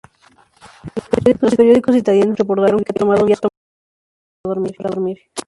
[1.45, 5.19] Los periódicos italianos reportaron que Lee había tomado una sobredosis de pastillas para dormir.